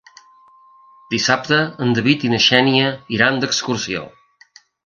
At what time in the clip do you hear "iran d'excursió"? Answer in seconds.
3.19-4.07